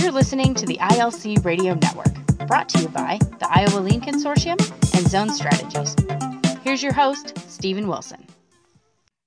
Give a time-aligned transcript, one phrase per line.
[0.00, 2.14] You're listening to the ILC Radio Network,
[2.46, 4.58] brought to you by the Iowa Lean Consortium
[4.96, 5.96] and Zone Strategies.
[6.62, 8.24] Here's your host, Stephen Wilson.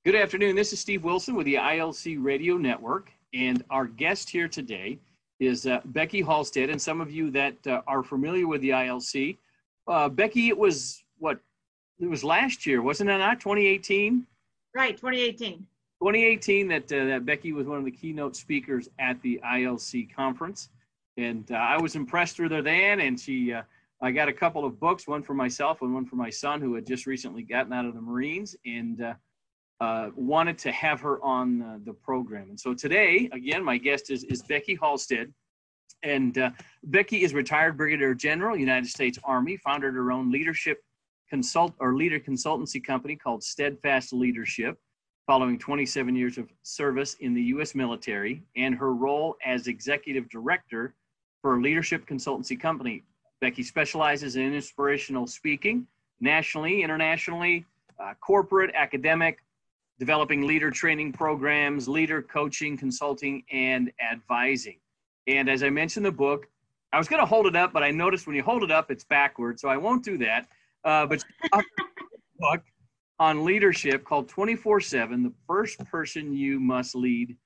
[0.06, 0.56] Good afternoon.
[0.56, 4.98] This is Steve Wilson with the ILC Radio Network, and our guest here today
[5.40, 6.70] is uh, Becky Halstead.
[6.70, 9.38] And some of you that uh, are familiar with the ILC,
[9.88, 11.40] uh, Becky, it was what?
[12.00, 13.40] It was last year, wasn't it not?
[13.40, 14.26] 2018?
[14.74, 15.66] Right, 2018.
[16.02, 20.70] 2018 that, uh, that Becky was one of the keynote speakers at the ILC conference.
[21.18, 23.00] And uh, I was impressed with her then.
[23.00, 23.64] And she, uh,
[24.02, 26.76] I got a couple of books, one for myself and one for my son who
[26.76, 29.14] had just recently gotten out of the Marines and uh,
[29.80, 32.50] uh, wanted to have her on uh, the program.
[32.50, 35.34] And so today, again, my guest is, is Becky Halstead.
[36.04, 36.54] And
[36.84, 40.84] Becky is retired Brigadier General, United States Army, founded her own leadership
[41.30, 44.78] consult or leader consultancy company called Steadfast Leadership
[45.28, 47.74] following 27 years of service in the U.S.
[47.74, 50.94] military and her role as executive director
[51.42, 53.04] for a leadership consultancy company.
[53.42, 55.88] Becky specializes in inspirational speaking,
[56.20, 57.66] nationally, internationally,
[58.00, 59.40] uh, corporate, academic,
[60.00, 64.78] developing leader training programs, leader coaching, consulting, and advising.
[65.28, 66.48] And as I mentioned the book,
[66.94, 68.92] I was going to hold it up, but I noticed when you hold it up,
[68.92, 70.48] it's backwards, so I won't do that.
[70.84, 71.24] Uh, but
[72.40, 72.62] book
[73.20, 77.38] on leadership called 24 7 The First Person You Must Lead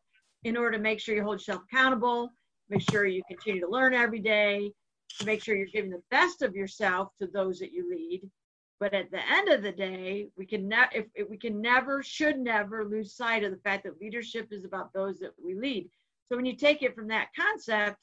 [0.44, 2.30] in order to make sure you hold yourself accountable,
[2.68, 4.72] make sure you continue to learn every day,
[5.18, 8.22] to make sure you're giving the best of yourself to those that you lead.
[8.78, 12.02] But at the end of the day, we can ne- if, if we can never,
[12.02, 15.90] should never lose sight of the fact that leadership is about those that we lead.
[16.30, 17.96] So when you take it from that concept,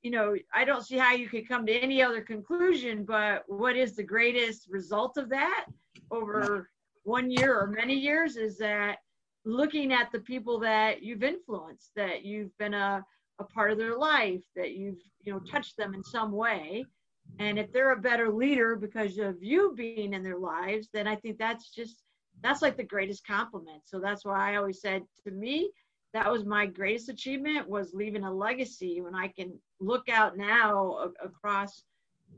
[0.00, 3.76] you know, I don't see how you could come to any other conclusion, but what
[3.76, 5.66] is the greatest result of that
[6.12, 6.70] over
[7.02, 8.98] one year or many years is that
[9.44, 13.04] looking at the people that you've influenced, that you've been a,
[13.40, 16.84] a part of their life, that you've, you know, touched them in some way.
[17.40, 21.16] And if they're a better leader because of you being in their lives, then I
[21.16, 22.02] think that's just,
[22.40, 23.82] that's like the greatest compliment.
[23.84, 25.70] So that's why I always said to me,
[26.16, 31.10] that was my greatest achievement was leaving a legacy when i can look out now
[31.22, 31.84] across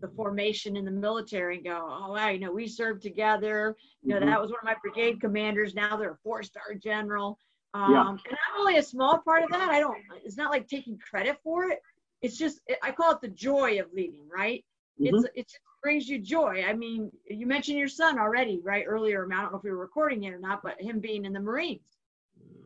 [0.00, 3.76] the formation in the military and go oh wow you know we served together.
[4.02, 4.28] You know mm-hmm.
[4.28, 5.74] that was one of my brigade commanders.
[5.74, 7.38] Now they're a four star general
[7.74, 8.08] um, yeah.
[8.08, 9.70] and i'm only a small part of that.
[9.70, 11.80] I don't it's not like taking credit for it.
[12.22, 14.64] It's just i call it the joy of leading right?
[15.00, 15.16] Mm-hmm.
[15.34, 16.64] it's it brings you joy.
[16.66, 19.26] I mean you mentioned your son already right earlier.
[19.32, 21.40] I don't know if we were recording it or not but him being in the
[21.40, 21.96] marines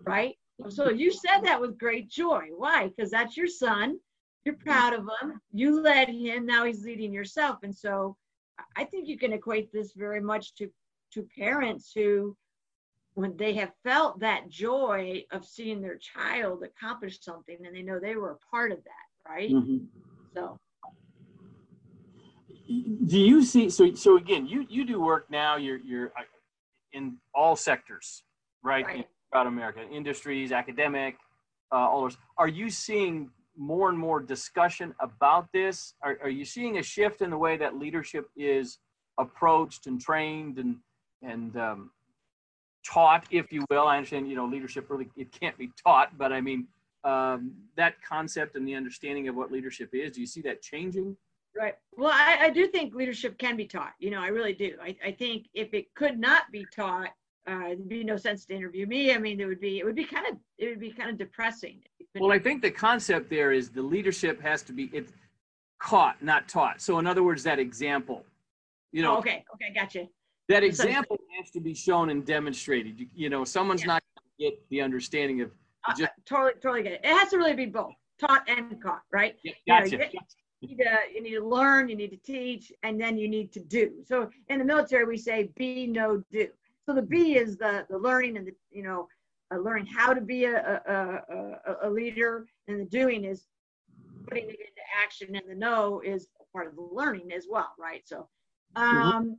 [0.05, 0.37] right
[0.69, 2.49] so you said that with great joy.
[2.57, 2.89] Why?
[2.89, 3.99] Because that's your son.
[4.45, 5.41] You're proud of him.
[5.53, 6.47] You led him.
[6.47, 7.59] Now he's leading yourself.
[7.63, 8.17] And so
[8.77, 10.71] I think you can equate this very much to
[11.15, 12.37] to parents who
[13.15, 18.01] when they have felt that joy of seeing their child accomplish something and they know
[18.01, 19.51] they were a part of that, right?
[19.51, 19.85] Mm-hmm.
[20.35, 20.59] So
[23.07, 26.23] do you see so so again you you do work now you're you're uh,
[26.93, 28.23] in all sectors
[28.63, 31.17] right, right throughout America, industries, academic,
[31.73, 32.19] uh, all those.
[32.37, 35.95] Are you seeing more and more discussion about this?
[36.03, 38.79] Are, are you seeing a shift in the way that leadership is
[39.19, 40.77] approached and trained and
[41.23, 41.91] and um,
[42.85, 43.87] taught, if you will.
[43.87, 46.67] I understand, you know, leadership really it can't be taught, but I mean
[47.05, 50.15] um, that concept and the understanding of what leadership is.
[50.15, 51.17] Do you see that changing?
[51.57, 51.75] Right.
[51.97, 53.93] Well, I, I do think leadership can be taught.
[53.99, 54.75] You know, I really do.
[54.83, 57.11] I, I think if it could not be taught,
[57.47, 59.13] uh, there'd be no sense to interview me.
[59.13, 61.19] I mean, it would be it would be kind of it would be kind of
[61.19, 61.81] depressing.
[62.15, 65.13] Well, I think the concept there is the leadership has to be it's
[65.81, 66.81] caught, not taught.
[66.81, 68.25] So, in other words, that example,
[68.93, 69.17] you know.
[69.17, 69.45] Oh, okay.
[69.55, 69.73] Okay.
[69.75, 70.07] Gotcha.
[70.49, 72.99] That example has to be shown and demonstrated.
[73.01, 73.95] You, you know, someone's yeah.
[73.95, 75.51] not going to get the understanding of.
[75.85, 77.01] Uh, just, uh, totally, totally get it.
[77.03, 79.37] It has to really be both taught and caught, right?
[79.43, 79.91] Yeah, gotcha.
[79.91, 80.05] You, know,
[80.61, 83.53] you, need to, you need to learn, you need to teach, and then you need
[83.53, 83.93] to do.
[84.05, 86.49] So in the military, we say be, know, do.
[86.87, 89.09] So the B is the the learning and the you know
[89.53, 93.47] uh, learning how to be a, a, a, a leader, and the doing is
[94.27, 98.03] putting it into action, and the know is part of the learning as well, right?
[98.05, 98.29] So,
[98.77, 98.87] mm-hmm.
[98.87, 99.39] um,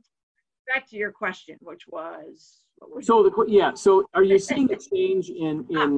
[0.72, 3.74] back to your question, which was, was so the yeah.
[3.74, 5.96] So are you seeing a change in in ah,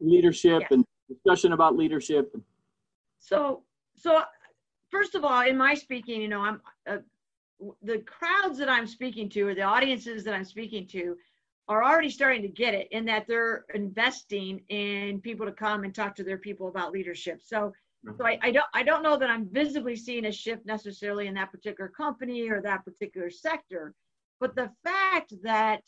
[0.00, 0.70] leadership yes.
[0.70, 2.34] and discussion about leadership?
[3.18, 3.62] So
[3.96, 4.22] so
[4.90, 6.98] first of all, in my speaking, you know, I'm uh,
[7.82, 11.16] the crowds that I'm speaking to or the audiences that I'm speaking to
[11.68, 15.94] are already starting to get it in that they're investing in people to come and
[15.94, 17.40] talk to their people about leadership.
[17.42, 17.72] So
[18.18, 21.34] so I, I don't I don't know that I'm visibly seeing a shift necessarily in
[21.34, 23.94] that particular company or that particular sector,
[24.40, 25.80] but the fact that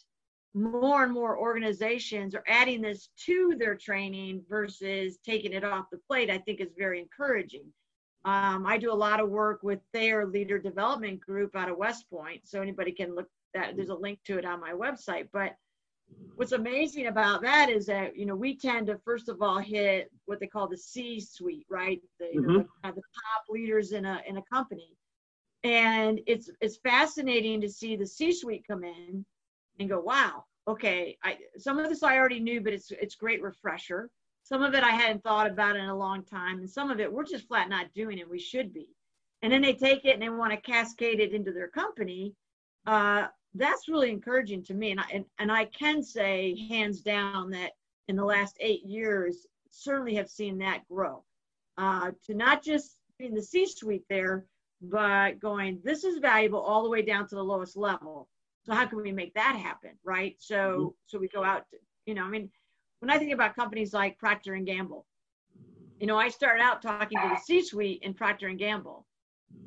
[0.55, 5.99] more and more organizations are adding this to their training versus taking it off the
[6.09, 7.67] plate, I think is very encouraging.
[8.27, 12.11] Um, I do a lot of work with their leader development group out of West
[12.11, 12.41] Point.
[12.45, 15.29] So anybody can look that there's a link to it on my website.
[15.33, 15.55] But
[16.35, 20.11] what's amazing about that is that, you know, we tend to first of all hit
[20.25, 22.03] what they call the C suite, right?
[22.19, 22.53] The, mm-hmm.
[22.53, 24.97] know, the, the top leaders in a in a company.
[25.63, 29.25] And it's it's fascinating to see the C suite come in
[29.79, 33.41] and go, wow, okay, I some of this I already knew, but it's it's great
[33.41, 34.11] refresher.
[34.49, 37.13] Some of it I hadn't thought about in a long time, and some of it
[37.13, 38.31] we're just flat not doing it.
[38.31, 38.87] We should be.
[39.43, 42.33] And then they take it and they want to cascade it into their company.
[42.87, 44.93] Uh, that's really encouraging to me.
[44.93, 47.73] And I, and, and I can say hands down that
[48.07, 51.25] in the last eight years, certainly have seen that grow.
[51.77, 54.47] Uh, to not just in the C-suite there,
[54.81, 58.29] but going, this is valuable all the way down to the lowest level.
[58.63, 60.37] So how can we make that happen, right?
[60.39, 60.89] So mm-hmm.
[61.07, 62.49] so we go out, to, you know, I mean,
[63.01, 65.07] when I think about companies like Procter and Gamble,
[66.01, 69.07] you know, I started out talking to the C-suite in Procter and Gamble,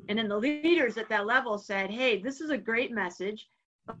[0.08, 3.48] and then the leaders at that level said, "Hey, this is a great message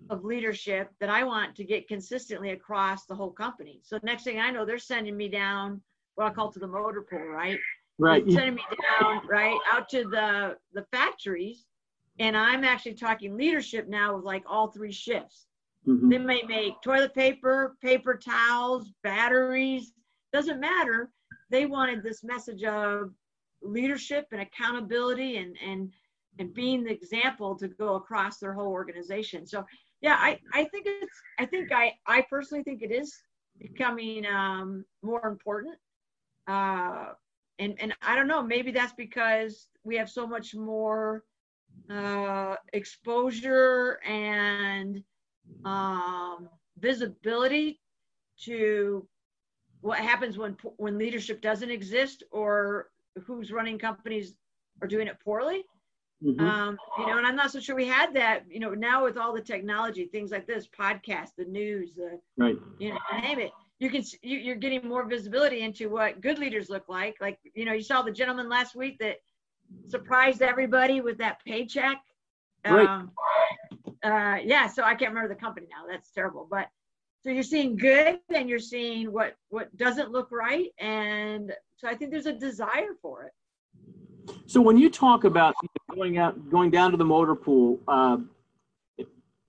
[0.08, 4.38] of leadership that I want to get consistently across the whole company." So next thing
[4.38, 5.82] I know, they're sending me down
[6.14, 7.58] what I call to the motor pool, right?
[7.98, 8.24] Right.
[8.24, 8.62] They're sending me
[9.00, 11.66] down right out to the the factories,
[12.18, 15.46] and I'm actually talking leadership now with like all three shifts.
[15.86, 16.08] Mm-hmm.
[16.08, 19.92] They may make toilet paper, paper towels, batteries,
[20.32, 21.10] doesn't matter.
[21.50, 23.12] They wanted this message of
[23.62, 25.92] leadership and accountability and and
[26.38, 29.46] and being the example to go across their whole organization.
[29.46, 29.64] So
[30.00, 33.14] yeah, I, I think it's I think I, I personally think it is
[33.58, 35.76] becoming um, more important.
[36.46, 37.12] Uh,
[37.58, 41.24] and and I don't know, maybe that's because we have so much more
[41.90, 45.02] uh, exposure and
[45.64, 47.80] um, visibility
[48.44, 49.06] to
[49.80, 52.90] what happens when when leadership doesn't exist or
[53.26, 54.34] who's running companies
[54.82, 55.64] are doing it poorly.
[56.24, 56.46] Mm-hmm.
[56.46, 58.44] Um, you know, and I'm not so sure we had that.
[58.48, 62.56] You know, now with all the technology, things like this, podcast, the news, the right,
[62.78, 63.52] you know, name it.
[63.78, 67.16] You can you, you're getting more visibility into what good leaders look like.
[67.20, 69.16] Like you know, you saw the gentleman last week that
[69.88, 72.02] surprised everybody with that paycheck.
[72.66, 72.86] Right.
[72.86, 73.12] Um,
[74.02, 75.90] uh, yeah, so I can't remember the company now.
[75.90, 76.46] That's terrible.
[76.50, 76.68] But
[77.22, 81.94] so you're seeing good and you're seeing what what doesn't look right, and so I
[81.94, 83.32] think there's a desire for it.
[84.46, 85.54] So when you talk about
[85.94, 88.18] going out, going down to the motor pool, uh,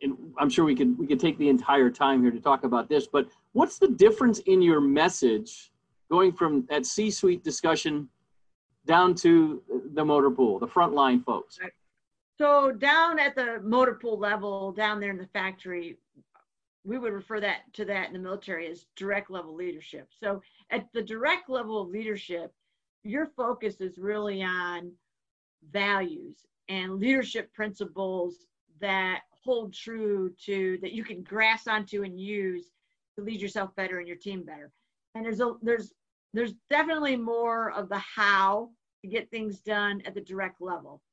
[0.02, 2.90] and I'm sure we could we could take the entire time here to talk about
[2.90, 5.72] this, but what's the difference in your message
[6.10, 8.10] going from that C-suite discussion
[8.86, 9.62] down to
[9.94, 11.60] the motor pool, the frontline folks?
[11.62, 11.72] Right.
[12.42, 16.00] So down at the motor pool level, down there in the factory,
[16.84, 20.10] we would refer that to that in the military as direct level leadership.
[20.20, 22.52] So at the direct level of leadership,
[23.04, 24.92] your focus is really on
[25.72, 28.48] values and leadership principles
[28.80, 32.72] that hold true to that you can grasp onto and use
[33.20, 34.72] to lead yourself better and your team better.
[35.14, 35.94] And there's a there's
[36.34, 38.72] there's definitely more of the how
[39.04, 41.04] to get things done at the direct level.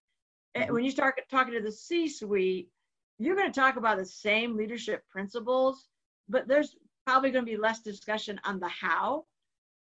[0.56, 0.72] Mm-hmm.
[0.72, 2.68] when you start talking to the C suite,
[3.18, 5.88] you're going to talk about the same leadership principles,
[6.28, 6.76] but there's
[7.06, 9.24] probably going to be less discussion on the how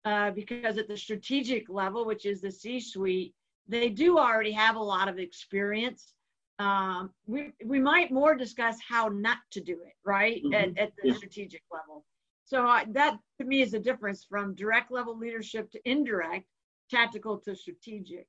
[0.05, 3.35] uh, because at the strategic level, which is the C-suite,
[3.69, 6.15] they do already have a lot of experience.
[6.59, 10.55] Um, we we might more discuss how not to do it, right, mm-hmm.
[10.55, 11.15] at, at the yeah.
[11.15, 12.05] strategic level.
[12.45, 16.47] So uh, that to me is a difference from direct level leadership to indirect,
[16.91, 18.27] tactical to strategic.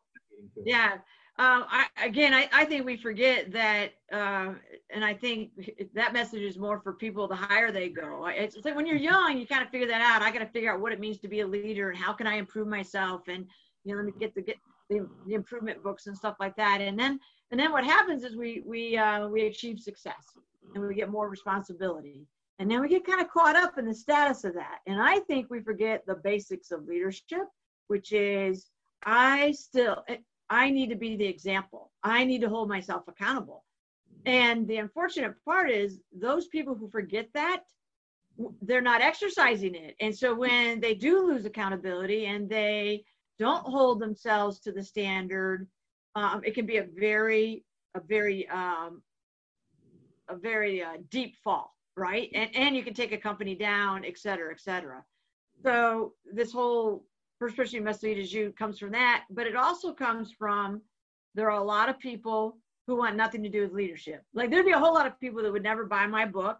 [0.66, 0.98] yeah.
[1.40, 4.56] Um, I, again, I, I think we forget that, uh,
[4.90, 5.52] and I think
[5.94, 8.28] that message is more for people the higher they go.
[8.28, 10.22] It's, it's like when you're young, you kind of figure that out.
[10.22, 12.28] I got to figure out what it means to be a leader and how can
[12.28, 13.46] I improve myself, and
[13.86, 14.58] you know, let me get the get
[14.90, 16.82] the, the improvement books and stuff like that.
[16.82, 20.38] And then and then what happens is we we uh, we achieve success
[20.76, 22.28] and we get more responsibility.
[22.60, 24.80] And then we get kind of caught up in the status of that.
[24.88, 27.48] And I think we forget the basics of leadership,
[27.88, 28.70] which is
[29.06, 30.04] I still,
[30.50, 31.92] I need to be the example.
[32.04, 33.66] I need to hold myself accountable.
[34.26, 37.64] And the unfortunate part is those people who forget that,
[38.62, 39.96] they're not exercising it.
[40.00, 43.04] And so when they do lose accountability and they
[43.38, 45.68] don't hold themselves to the standard,
[46.16, 47.66] um, it can be a very,
[47.96, 49.02] a very um,
[50.28, 52.30] a very uh, deep fall, right?
[52.34, 55.04] And and you can take a company down, et cetera, et cetera.
[55.64, 57.06] So this whole
[57.40, 60.82] first person you must lead is you comes from that, but it also comes from
[61.36, 64.24] there are a lot of people who want nothing to do with leadership.
[64.34, 66.60] Like there'd be a whole lot of people that would never buy my book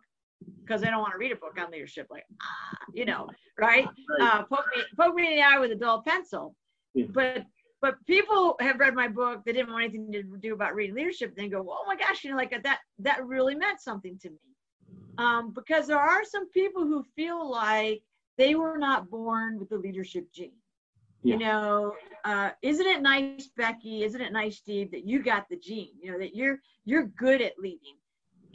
[0.62, 2.08] because they don't want to read a book on leadership.
[2.10, 3.28] Like, ah, you know,
[3.60, 3.88] right?
[4.22, 6.56] Uh, poke me, poke me in the eye with a dull pencil.
[6.94, 7.06] Yeah.
[7.14, 7.46] But
[7.82, 11.34] but people have read my book they didn't want anything to do about reading leadership
[11.36, 14.38] then go oh my gosh you know like that that really meant something to me
[15.18, 18.02] um, because there are some people who feel like
[18.38, 20.52] they were not born with the leadership gene
[21.24, 21.34] yeah.
[21.34, 21.94] you know
[22.26, 26.12] uh, isn't it nice becky isn't it nice steve that you got the gene you
[26.12, 27.96] know that you're you're good at leading?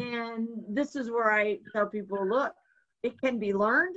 [0.00, 2.52] And this is where i tell people look
[3.04, 3.94] it can be learned.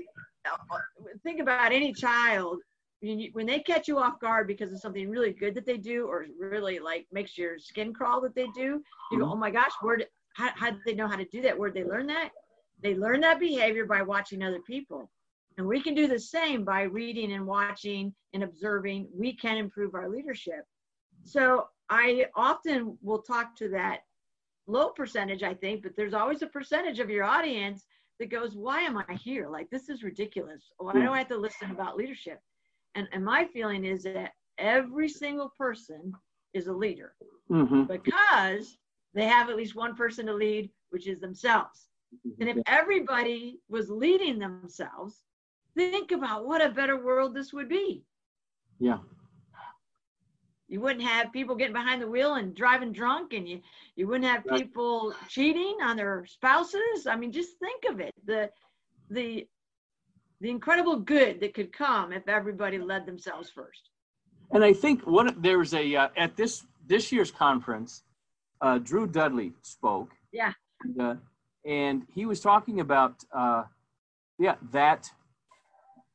[1.24, 2.60] Think about any child
[3.02, 6.26] when they catch you off guard because of something really good that they do or
[6.40, 8.82] really like makes your skin crawl that they do
[9.12, 9.34] you go mm-hmm.
[9.34, 11.58] oh my gosh where did, how, how did they know how to do that?
[11.58, 12.30] Where did they learn that?
[12.82, 15.12] They learn that behavior by watching other people
[15.58, 19.08] and we can do the same by reading and watching and observing.
[19.14, 20.66] We can improve our leadership.
[21.24, 24.02] So i often will talk to that
[24.68, 27.86] low percentage i think but there's always a percentage of your audience
[28.20, 29.48] that goes why am i here?
[29.48, 30.64] Like this is ridiculous.
[30.78, 32.40] Why do i have to listen about leadership?
[32.96, 36.14] And, and my feeling is that every single person
[36.54, 37.14] is a leader
[37.50, 37.84] mm-hmm.
[37.84, 38.78] because
[39.14, 41.90] they have at least one person to lead, which is themselves.
[42.40, 45.24] And if everybody was leading themselves,
[45.78, 48.04] think about what a better world this would be.
[48.80, 48.98] Yeah.
[50.68, 53.62] You wouldn't have people getting behind the wheel and driving drunk, and you
[53.96, 57.08] you wouldn't have people cheating on their spouses.
[57.10, 58.14] I mean, just think of it.
[58.26, 58.50] The
[59.10, 59.48] the
[60.42, 63.90] the incredible good that could come if everybody led themselves first.
[64.52, 68.04] And I think one there was a uh, at this this year's conference,
[68.60, 70.12] uh, Drew Dudley spoke.
[70.34, 70.52] Yeah.
[70.84, 71.16] And, uh,
[71.66, 73.64] and he was talking about uh,
[74.38, 75.10] yeah that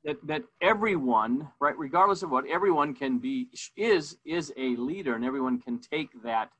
[0.04, 5.25] that that everyone right regardless of what everyone can be is is a leader and
[5.25, 6.50] everyone can take that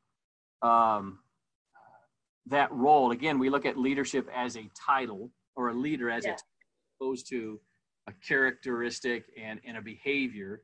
[0.63, 1.19] um,
[2.47, 6.33] that role again we look at leadership as a title or a leader as yeah.
[6.33, 6.37] a
[7.03, 7.61] opposed to
[8.09, 10.63] a characteristic and, and a behavior.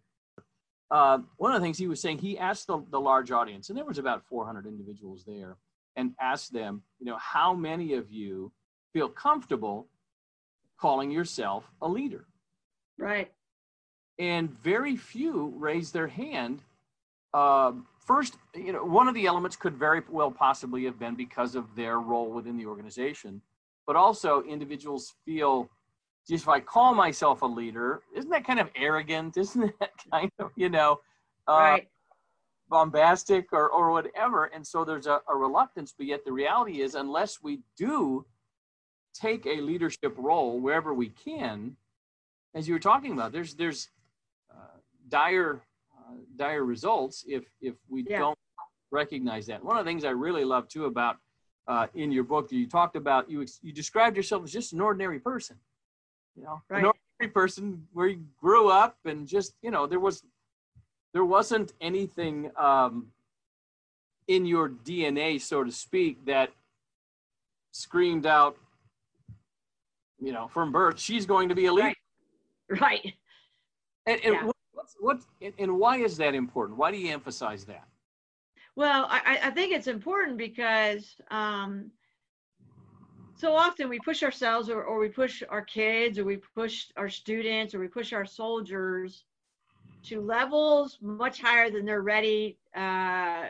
[0.91, 3.77] Uh, one of the things he was saying, he asked the, the large audience, and
[3.77, 5.57] there was about 400 individuals there,
[5.97, 8.53] and asked them, you know, how many of you
[8.93, 9.89] feel comfortable
[10.81, 12.27] calling yourself a leader?
[12.99, 13.31] Right.
[14.19, 16.63] And very few raise their hand.
[17.33, 17.73] Uh,
[18.05, 21.75] first, you know, one of the elements could very well possibly have been because of
[21.77, 23.41] their role within the organization,
[23.87, 25.71] but also individuals feel
[26.29, 29.37] just if I call myself a leader, isn't that kind of arrogant?
[29.37, 31.01] Isn't that kind of, you know,
[31.49, 31.89] uh, right.
[32.69, 34.45] bombastic or, or whatever.
[34.47, 38.27] And so there's a, a reluctance, but yet the reality is, unless we do
[39.15, 41.77] take a leadership role wherever we can,
[42.55, 43.89] as you were talking about, there's there's
[44.51, 44.79] uh,
[45.09, 45.61] dire
[45.97, 48.19] uh, dire results if if we Yeah.
[48.19, 48.39] don't
[48.91, 49.63] recognize that.
[49.63, 51.19] One of the things I really love too about
[51.67, 55.21] uh, in your book, you talked about you you described yourself as just an ordinary
[55.21, 55.59] person,
[56.37, 56.81] you know, Right.
[56.81, 60.23] an ordinary person where you grew up and just you know there was
[61.13, 63.13] there wasn't anything um,
[64.27, 66.51] in your DNA, so to speak, that
[67.73, 68.59] screamed out,
[70.21, 71.89] you know, from birth, she's going to be a leader.
[71.89, 71.97] Right.
[72.81, 73.15] Right.
[74.07, 74.45] And, and Yeah.
[74.45, 75.21] what, what's what
[75.59, 76.79] and- why is that important?
[76.79, 77.89] Why do you emphasize that?
[78.77, 81.91] Well, I, I- I think it's important because um,
[83.37, 87.09] so often we push ourselves or, or we push our kids or we push our
[87.09, 89.25] students or we push our soldiers
[90.05, 93.47] to levels much higher than they're ready uh,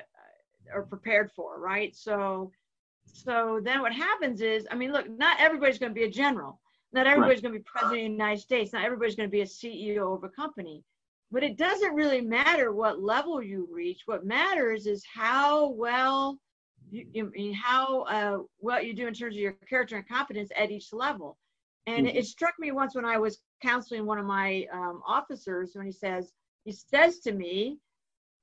[0.75, 1.94] or prepared for, right?
[1.94, 2.52] So,
[3.12, 6.60] so then what happens is, I mean, look, not everybody's going to be a general.
[6.92, 8.73] Not everybody's going to be president of the United States.
[8.73, 10.85] Not everybody's going to be a CEO of a company
[11.30, 14.02] but it doesn't really matter what level you reach.
[14.07, 16.38] What matters is how well
[16.90, 20.50] you, you mean, how uh, what you do in terms of your character and competence
[20.57, 21.37] at each level.
[21.87, 22.14] And Mhm.
[22.16, 25.92] it struck me once when I was counseling one of my um, officers when he
[25.92, 26.33] says
[26.64, 27.78] he says to me,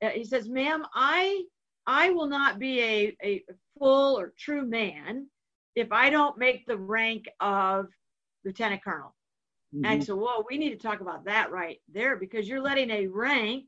[0.04, 1.44] uh, he says, "Ma'am, I
[1.88, 3.44] I will not be a a
[3.80, 5.28] full or true man
[5.76, 7.88] if I don't make the rank of
[8.46, 9.16] lieutenant colonel.
[9.74, 9.86] Mm-hmm.
[9.86, 13.08] And so, whoa, we need to talk about that right there because you're letting a
[13.08, 13.66] rank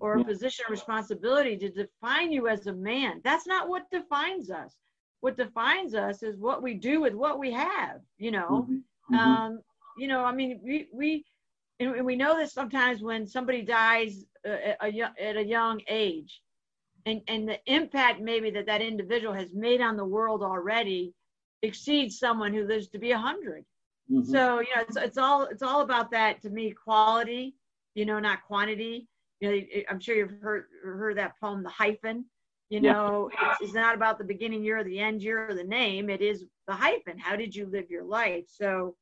[0.00, 0.24] or a yeah.
[0.24, 3.20] position of responsibility to define you as a man.
[3.24, 4.74] That's not what defines us.
[5.20, 8.66] What defines us is what we do with what we have, you know.
[8.68, 9.14] Mm-hmm.
[9.14, 9.14] Mm-hmm.
[9.14, 9.60] Um,
[9.96, 11.24] you know, I mean, we, we
[11.80, 16.40] and we know this sometimes when somebody dies uh, at a, at a young age
[17.06, 21.12] and, and the impact maybe that that individual has made on the world already
[21.62, 23.64] exceeds someone who lives to be 100
[24.10, 24.30] Mm-hmm.
[24.30, 27.54] So you know, it's, it's all it's all about that to me, quality.
[27.94, 29.08] You know, not quantity.
[29.40, 32.26] You know, I'm sure you've heard heard that poem, the hyphen.
[32.70, 33.50] You know, yeah.
[33.52, 36.08] it's, it's, not about the beginning year or the end year or the name.
[36.08, 37.18] It is the hyphen.
[37.18, 38.44] How did you live your life?
[38.48, 38.96] So,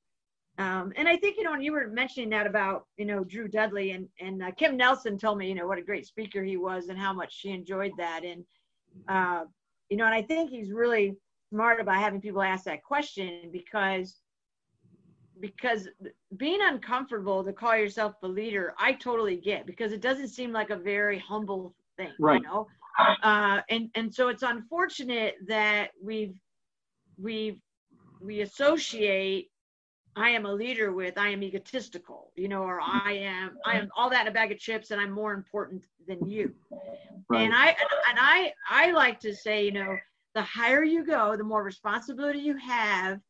[0.59, 3.49] um, and I think you know, when you were mentioning that about you know Drew
[3.49, 6.57] Dudley and and uh, Kim Nelson told me you know what a great speaker he
[6.57, 8.45] was and how much she enjoyed that and
[9.09, 9.45] uh,
[9.89, 11.17] you know, and I think he's really
[11.51, 14.22] smart about having people ask that question because
[15.43, 15.89] because
[16.37, 20.71] being uncomfortable to call yourself a leader, I totally get because it doesn't seem like
[20.71, 22.41] a very humble thing, Right.
[22.41, 22.69] you know.
[23.23, 26.39] Uh, and and so it's unfortunate that we've
[27.19, 27.61] we've
[28.21, 29.51] we associate
[30.15, 33.89] I am a leader with I am egotistical, you know, or I am I am
[33.97, 36.55] all that in a bag of chips and I'm more important than you.
[37.29, 37.41] Right.
[37.43, 37.69] And I
[38.09, 39.97] and I I like to say, you know,
[40.35, 43.21] the higher you go, the more responsibility you have,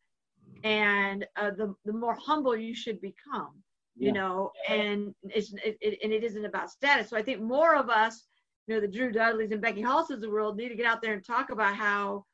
[0.64, 3.62] and uh, the the more humble you should become.
[3.98, 4.12] You Yeah.
[4.12, 7.10] know, and it's it, it, and it isn't about status.
[7.10, 8.26] So I think more of us,
[8.66, 11.00] you know, the Drew Dudleys and Becky Halls of the world need to get out
[11.02, 12.24] there and talk about how,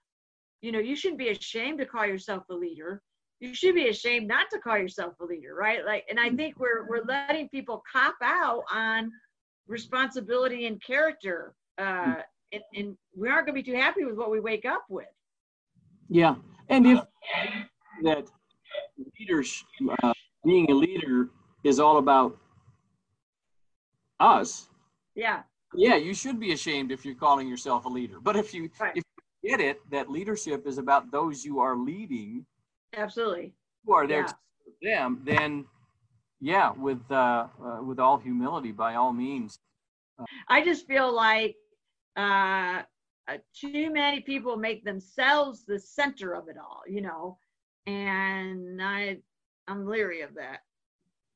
[0.63, 3.03] you know, you shouldn't be ashamed to call yourself a leader.
[3.41, 5.85] You should be ashamed not to call yourself a leader, right?
[5.85, 9.11] Like, and I think we're we're letting people cop out on
[9.67, 11.55] responsibility and character.
[11.79, 12.17] Uh,
[12.53, 15.07] and, and we aren't going to be too happy with what we wake up with.
[16.09, 16.37] Yeah,
[16.69, 17.01] and if
[18.03, 18.27] that
[19.19, 19.65] leaders
[20.03, 20.13] uh,
[20.45, 21.29] being a leader
[21.65, 22.37] is all about
[24.21, 24.69] us,
[25.15, 25.43] Yeah,
[25.75, 28.21] yeah, you should be ashamed if you're calling yourself a leader.
[28.21, 28.97] But if you Right.
[28.97, 29.05] if
[29.43, 32.47] you get it that leadership is about those you are leading,
[32.97, 33.55] absolutely.
[33.85, 34.27] who are there Yeah.
[34.27, 34.35] to
[34.65, 35.67] serve them, then
[36.41, 39.59] yeah, with uh, uh, with all humility, by all means.
[40.49, 41.57] I just feel like
[42.17, 42.83] uh,
[43.29, 47.39] uh, too many people make themselves the center of it all, you know,
[47.89, 49.19] and I
[49.67, 50.61] I'm leery of that.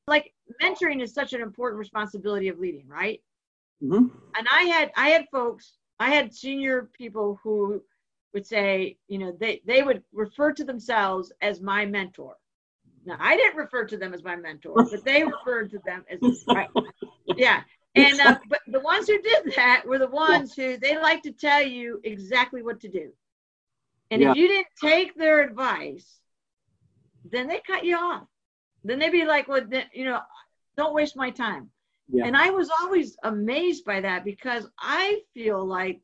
[0.07, 3.21] Like mentoring is such an important responsibility of leading, right?
[3.81, 4.09] Mhm.
[4.37, 7.83] and I had I had folks, I had senior people who
[8.33, 12.35] would say, you know, they they would refer to themselves as my mentor.
[13.05, 16.45] Now I didn't refer to them as my mentor, but they referred to them as
[16.47, 16.69] right.
[17.35, 17.63] Yeah.
[17.95, 21.31] And uh, but the ones who did that were the ones who they like to
[21.31, 23.11] tell you exactly what to do.
[24.11, 24.31] And Yeah.
[24.31, 26.19] if you didn't take their advice,
[27.31, 28.27] then they cut you off.
[28.83, 30.19] Then they'd be like, well, then, you know,
[30.75, 31.69] don't waste my time.
[32.11, 32.25] Yeah.
[32.25, 36.01] And I was always amazed by that because I feel like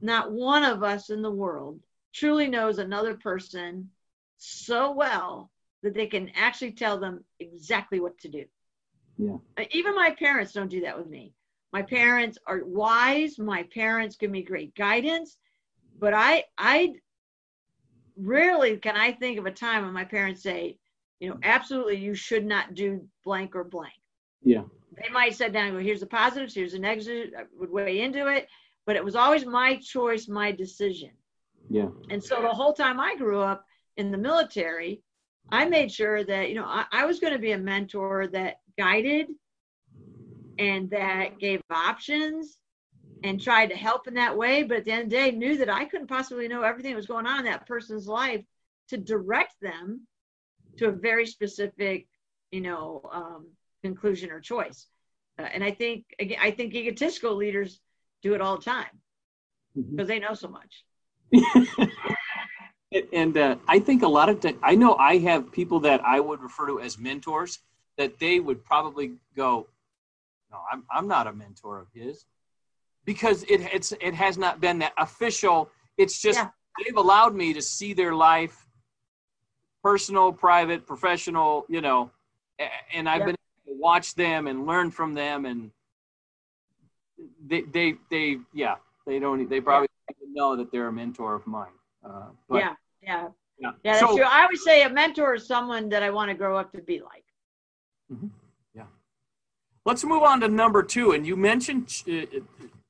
[0.00, 1.80] not one of us in the world
[2.12, 3.90] truly knows another person
[4.36, 5.50] so well
[5.82, 8.44] that they can actually tell them exactly what to do.
[9.16, 9.36] Yeah.
[9.58, 11.32] Uh, Even my parents don't do that with me.
[11.72, 13.38] My parents are wise.
[13.38, 15.36] My parents give me great guidance.
[15.98, 16.94] But I, I
[18.16, 20.78] rarely can I think of a time when my parents say,
[21.20, 23.94] you know, absolutely you should not do blank or blank.
[24.42, 24.62] Yeah.
[24.96, 27.32] They might sit down and go, here's the positives, here's the negatives.
[27.36, 28.48] I would weigh into it,
[28.86, 31.10] but it was always my choice, my decision.
[31.68, 31.88] Yeah.
[32.10, 33.64] And so the whole time I grew up
[33.96, 35.02] in the military,
[35.50, 38.56] I made sure that, you know, I, I was going to be a mentor that
[38.78, 39.28] guided
[40.58, 42.58] and that gave options
[43.24, 44.62] and tried to help in that way.
[44.62, 46.96] But at the end of the day, knew that I couldn't possibly know everything that
[46.98, 48.44] was going on in that person's life
[48.90, 50.06] to direct them
[50.78, 52.06] to a very specific,
[52.52, 53.46] you know, um,
[53.82, 54.86] conclusion or choice.
[55.38, 57.80] Uh, and I think again, I think egotistical leaders
[58.22, 59.00] do it all the time
[59.74, 60.08] because Mhm.
[60.08, 60.84] they know so much.
[63.12, 66.20] and uh, I think a lot of t- I know I have people that I
[66.20, 67.58] would refer to as mentors
[67.96, 69.66] that they would probably go,
[70.50, 72.26] no, I'm I'm not a mentor of his
[73.04, 75.70] because it it's it has not been that official.
[75.96, 76.50] It's just Yeah.
[76.82, 78.66] they've allowed me to see their life,
[79.82, 82.10] personal, private, professional, you know,
[82.92, 83.26] and I've Yeah.
[83.26, 83.36] been
[83.66, 85.70] able to watch them and learn from them and
[87.46, 91.34] they they they yeah they don't they probably don't even know that they're a mentor
[91.34, 91.68] of mine.
[92.04, 93.70] Uh, but, yeah, yeah, yeah.
[93.84, 93.92] yeah.
[93.92, 94.24] That's So- true.
[94.26, 97.00] I always say a mentor is someone that I want to grow up to be
[97.00, 97.24] like.
[98.74, 98.84] Yeah.
[99.84, 101.12] Let's move on to number two.
[101.12, 102.40] And you mentioned uh,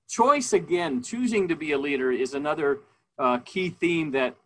[0.09, 1.03] choice again.
[1.03, 2.81] Choosing to be a leader is another
[3.19, 4.37] uh, key theme that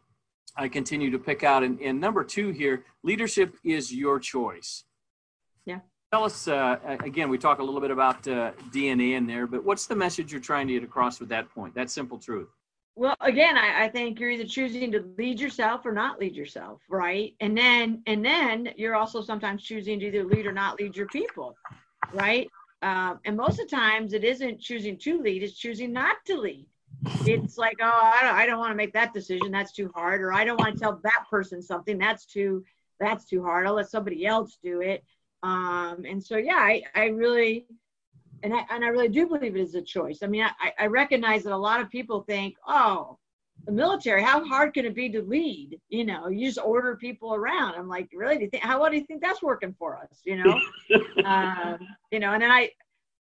[0.56, 1.62] I continue to pick out.
[1.62, 4.84] And, and number two here leadership is your choice.
[5.64, 5.80] Yeah.
[6.12, 9.62] Tell us, uh, again, we talk a little bit about uh, DNA in there, but
[9.64, 11.74] what's the message you're trying to get across with that point?
[11.74, 12.48] That simple truth.
[12.96, 16.80] Well, again, I, I think you're either choosing to lead yourself or not lead yourself,
[16.90, 17.32] right?
[17.38, 21.06] And then and then you're also sometimes choosing to either lead or not lead your
[21.06, 21.54] people,
[22.12, 22.50] right?
[22.82, 26.36] Um, and most of the times it isn't choosing to lead, it's choosing not to
[26.36, 26.66] lead.
[27.26, 29.50] It's like, oh, I don't, I don't want to make that decision.
[29.50, 30.22] That's too hard.
[30.22, 31.98] Or I don't want to tell that person something.
[31.98, 32.64] That's too,
[33.00, 33.66] that's too hard.
[33.66, 35.04] I'll let somebody else do it.
[35.42, 37.66] Um, and so, yeah, I, I really,
[38.42, 40.20] and I, and I really do believe it is a choice.
[40.22, 43.18] I mean, I, I recognize that a lot of people think, oh,
[43.68, 45.78] the military, how hard can it be to lead?
[45.90, 47.74] You know, you just order people around.
[47.74, 48.38] I'm like, really?
[48.38, 50.22] Do you think, how, what do you think that's working for us?
[50.24, 50.58] You know,
[51.26, 51.78] um,
[52.10, 52.70] you know, and then I,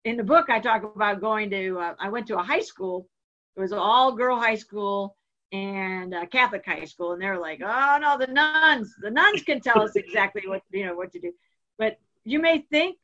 [0.05, 3.09] in the book, I talk about going to, uh, I went to a high school.
[3.57, 5.17] It was all girl high school
[5.51, 7.11] and uh, Catholic high school.
[7.11, 10.85] And they're like, oh no, the nuns, the nuns can tell us exactly what, you
[10.85, 11.33] know, what to do.
[11.77, 12.97] But you may think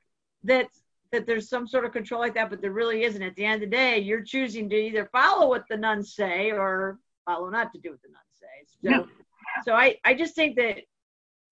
[0.45, 0.69] that
[1.11, 3.21] that there's some sort of control like that, but there really isn't.
[3.21, 6.49] At the end of the day, you're choosing to either follow what the nuns say
[6.49, 8.65] or follow not to do what the nuns say.
[8.65, 9.05] So, Yeah.
[9.65, 10.79] so I, I just think that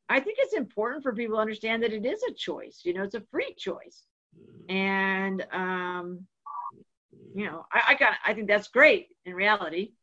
[0.10, 2.82] I think it's important for people to understand that it is a choice.
[2.84, 4.04] You know, it's a free choice,
[4.68, 6.28] and um,
[7.34, 9.94] you know, I, I got, I think that's great in reality.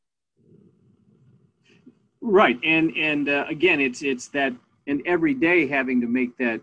[2.20, 2.58] Right.
[2.64, 4.52] And, and uh, again, it's, it's that,
[4.86, 6.60] and every day having to make that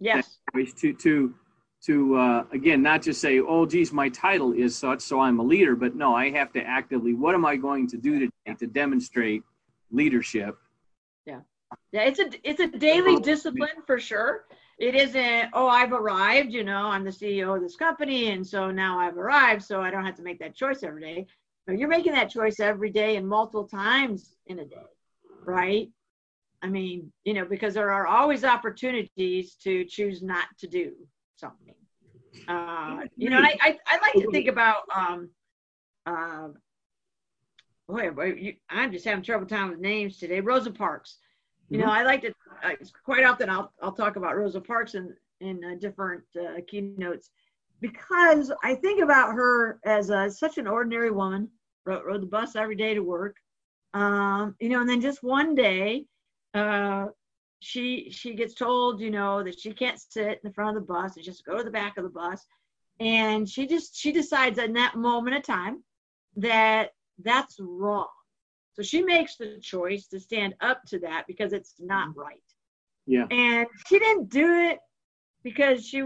[0.00, 0.38] Yes.
[0.52, 1.32] choice to to
[1.86, 5.42] to uh, again not just say oh geez my title is such so i'm a
[5.42, 8.66] leader but no i have to actively what am i going to do today to
[8.66, 9.42] demonstrate
[9.90, 10.56] leadership
[11.90, 14.44] Yeah, it's a it's a daily discipline for sure.
[14.78, 18.70] It isn't, oh, I've arrived, you know, I'm the CEO of this company, and so
[18.70, 21.26] now I've arrived, so I don't have to make that choice every day.
[21.66, 24.86] No, you're making that choice every day and multiple times in a day,
[25.44, 25.88] right?
[26.62, 30.92] I mean, you know, because there are always opportunities to choose not to do
[31.42, 31.74] something.
[32.48, 35.30] Uh, you know, I, I, I like to think about um
[36.06, 36.48] uh,
[37.88, 40.40] boy, boy you, I'm just having trouble time with names today.
[40.40, 41.18] Rosa Parks.
[41.70, 42.72] You know, I like to uh,
[43.04, 43.48] quite often.
[43.48, 47.30] I'll I'll talk about Rosa Parks in in uh, different uh, keynotes
[47.80, 51.48] because I think about her as a, such an ordinary woman.
[51.84, 53.36] Rode, rode the bus every day to work.
[53.94, 56.06] Um, you know, and then just one day,
[56.54, 57.06] uh,
[57.62, 60.92] she she gets told, you know, that she can't sit in the front of the
[60.92, 62.46] bus and just go to the back of the bus,
[63.00, 65.82] and she just she decides in that moment of time
[66.36, 66.90] that
[67.22, 68.08] that's wrong.
[68.74, 72.42] So she makes the choice to stand up to that because it's not right.
[73.06, 74.78] yeah And she didn't do it
[75.42, 76.02] because she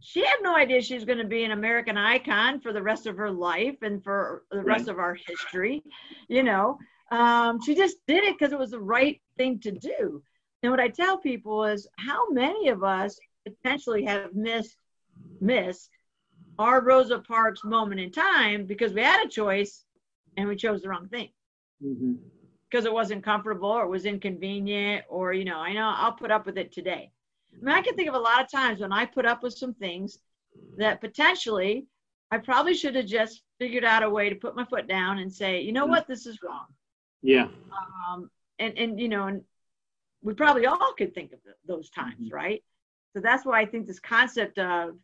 [0.00, 3.06] she had no idea she was going to be an American icon for the rest
[3.06, 4.88] of her life and for the rest Right.
[4.88, 5.82] of our history.
[6.28, 6.78] You know,
[7.10, 10.22] um, she just did it because it was the right thing to do.
[10.62, 14.76] And what I tell people is how many of us potentially have missed
[15.40, 15.90] missed
[16.58, 19.84] our Rosa Parks moment in time because we had a choice
[20.36, 21.30] and we chose the wrong thing
[21.82, 22.18] Mhm.
[22.70, 26.30] because it wasn't comfortable or it was inconvenient or you know i know i'll put
[26.30, 27.10] up with it today
[27.52, 29.52] i mean i can think of a lot of times when i put up with
[29.52, 30.18] some things
[30.76, 31.86] that potentially
[32.30, 35.30] I probably should have just figured out a way to put my foot down and
[35.30, 36.64] say, you know what, this is wrong.
[37.20, 37.48] Yeah.
[38.08, 39.42] Um, and and you know, and
[40.22, 42.34] we probably all could think of those times, Mm-hmm.
[42.34, 42.62] right?
[43.14, 44.96] So that's why I think this concept of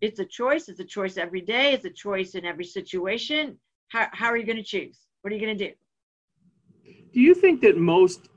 [0.00, 0.68] it's a choice.
[0.68, 1.72] It's a choice every day.
[1.72, 3.58] It's a choice in every situation.
[3.88, 4.98] How how are you going to choose?
[5.22, 5.72] What are you going to do?
[7.12, 8.28] Do you think that most,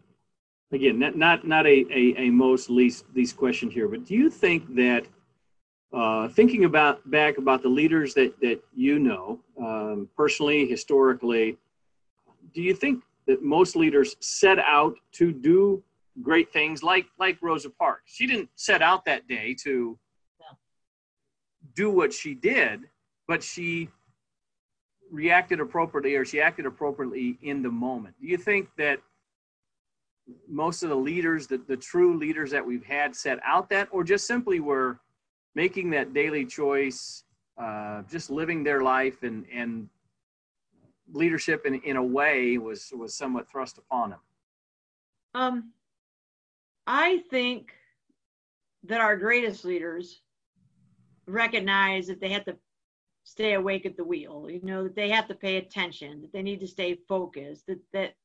[0.72, 4.30] again, not not not a a, a most least least question here, but do you
[4.30, 5.06] think that
[5.92, 11.58] uh, thinking about back about the leaders that that you know um, personally, historically,
[12.54, 15.84] do you think that most leaders set out to do
[16.22, 18.12] great things like like Rosa Parks?
[18.14, 19.98] She didn't set out that day to
[21.76, 22.82] do what she did,
[23.28, 23.90] but she
[25.12, 28.16] reacted appropriately or she acted appropriately in the moment.
[28.22, 29.00] Do you think that
[30.48, 34.04] most of the leaders, the, the true leaders that we've had set out that, or
[34.04, 35.00] just simply were
[35.56, 37.24] making that daily choice,
[37.58, 39.90] uh, just living their life and, and
[41.12, 44.20] leadership in, in a way was, was somewhat thrust upon them?
[45.34, 45.72] Um,
[46.92, 47.72] I think
[48.86, 50.22] that our greatest leaders
[51.28, 52.58] recognize that they have to
[53.24, 56.42] stay awake at the wheel, you know, that they have to pay attention, that they
[56.42, 58.16] need to stay focused, that, that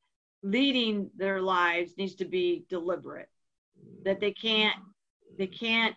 [0.42, 3.28] leading their lives needs to be deliberate,
[4.02, 4.78] that they can't,
[5.36, 5.94] they can't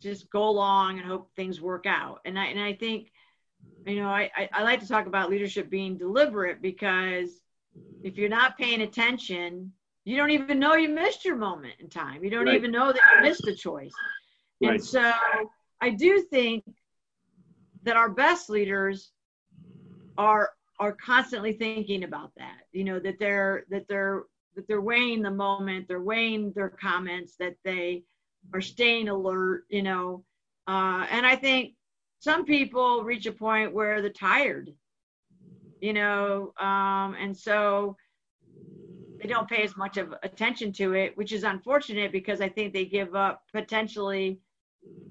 [0.00, 2.20] just go along and hope things work out.
[2.24, 3.12] And I, and I think,
[3.84, 7.28] you know, I, I, I like to talk about leadership being deliberate because
[8.02, 9.72] if you're not paying attention,
[10.04, 12.24] you don't even know you missed your moment in time.
[12.24, 12.56] You don't Right.
[12.56, 13.94] even know that you missed a choice.
[14.60, 14.72] Right.
[14.72, 15.12] And so
[15.80, 16.64] I do think
[17.84, 19.12] that our best leaders
[20.18, 22.58] are are constantly thinking about that.
[22.72, 24.24] You know, that they're that they're
[24.56, 28.02] that they're weighing the moment, they're weighing their comments, that they
[28.52, 30.24] are staying alert, you know.
[30.66, 31.74] Uh, and I think
[32.18, 34.72] some people reach a point where they're tired,
[35.80, 37.96] you know, um, and so
[39.22, 42.72] they don't pay as much of attention to it, which is unfortunate because I think
[42.72, 44.40] they give up potentially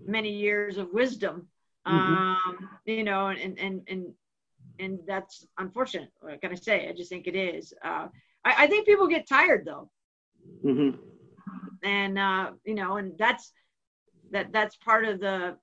[0.06, 1.48] many years of wisdom.
[1.88, 1.92] Mhm.
[1.94, 4.14] Um, you know, and and and
[4.80, 6.12] and that's unfortunate.
[6.22, 6.88] What can I say?
[6.88, 7.74] I just think it is.
[7.84, 8.08] Uh,
[8.46, 9.90] I, I think people get tired though
[10.66, 10.98] Mm-hmm.
[11.84, 13.52] and uh, you know, and that's
[14.32, 15.58] that that's part of the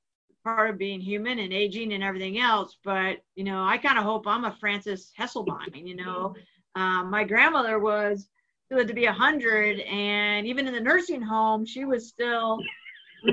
[0.45, 2.77] part of being human and aging and everything else.
[2.85, 5.87] But you know, I kind of hope I'm a Frances Hesselbein.
[5.87, 6.35] You know,
[6.75, 8.29] um, my grandmother was
[8.70, 12.59] lived to be a hundred, and even in the nursing home, she was still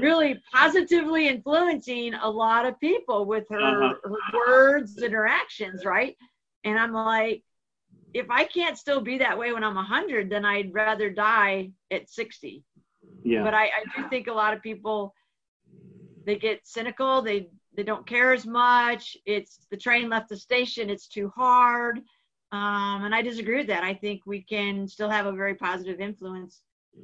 [0.02, 3.94] really positively influencing a lot of people with her, Uh-huh.
[4.04, 6.16] her words and her actions, right?
[6.64, 7.44] And I'm like,
[8.14, 12.10] if I can't still be that way when I'm 100, then I'd rather die at
[12.10, 12.64] 60.
[13.24, 13.44] Yeah.
[13.44, 15.14] But I, I do think a lot of people
[16.26, 17.22] they get cynical.
[17.22, 19.18] They they don't care as much.
[19.26, 20.90] It's the train left the station.
[20.90, 22.00] It's too hard.
[22.52, 23.84] Um, and I disagree with that.
[23.84, 26.62] I think we can still have a very positive influence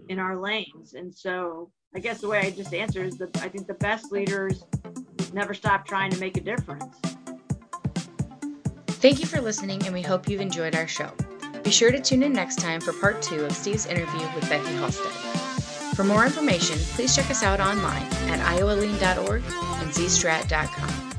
[0.09, 0.93] in our lanes.
[0.93, 4.11] And so I guess the way I just answer is that I think the best
[4.11, 4.63] leaders
[5.33, 6.97] never stop trying to make a difference.
[9.01, 11.11] Thank you for listening, and we hope you've enjoyed our show.
[11.63, 14.73] Be sure to tune in next time for part two of Steve's interview with Becky
[14.73, 15.11] Halstead.
[15.95, 21.10] For more information, please check us out online at iowalean.org and zstrat.com.